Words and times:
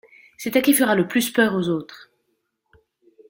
C'est 0.35 0.55
à 0.55 0.61
qui 0.63 0.73
fera 0.73 0.95
le 0.95 1.07
plus 1.07 1.29
peur 1.29 1.53
aux 1.53 1.69
autres. 1.69 2.09